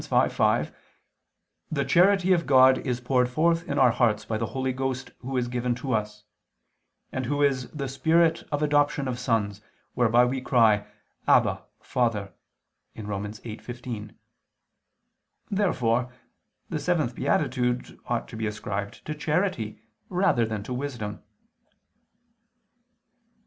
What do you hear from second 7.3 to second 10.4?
is "the Spirit of adoption of sons, whereby